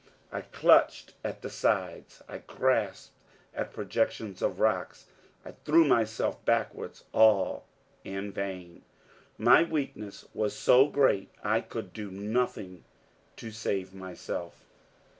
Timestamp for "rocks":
4.59-5.05